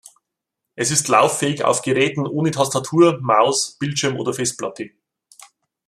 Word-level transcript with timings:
Es 0.73 0.89
ist 0.89 1.09
lauffähig 1.09 1.63
auf 1.63 1.83
Geräten 1.83 2.25
ohne 2.25 2.49
Tastatur, 2.49 3.19
Maus, 3.21 3.77
Bildschirm 3.77 4.19
oder 4.19 4.33
Festplatte. 4.33 4.89